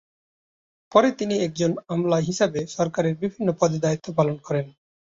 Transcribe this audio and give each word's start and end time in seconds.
পরে 0.91 1.09
তিনি 1.11 1.35
একজন 1.39 1.71
আমলা 1.87 2.19
হিসেবে 2.19 2.59
সরকারের 2.75 3.15
বিভিন্ন 3.15 3.47
পদে 3.59 3.77
দায়িত্ব 3.79 4.07
পালন 4.17 4.35
করেন। 4.39 4.65